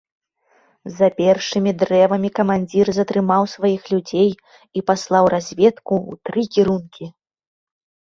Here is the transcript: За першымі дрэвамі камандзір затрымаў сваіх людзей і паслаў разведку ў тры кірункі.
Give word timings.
За 0.99 1.09
першымі 1.19 1.71
дрэвамі 1.83 2.29
камандзір 2.41 2.87
затрымаў 2.99 3.43
сваіх 3.55 3.81
людзей 3.93 4.29
і 4.35 4.79
паслаў 4.91 5.23
разведку 5.37 5.93
ў 6.07 6.11
тры 6.29 6.41
кірункі. 6.59 7.05